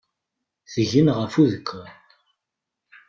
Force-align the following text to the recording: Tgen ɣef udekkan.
Tgen 0.73 1.07
ɣef 1.17 1.33
udekkan. 1.41 1.89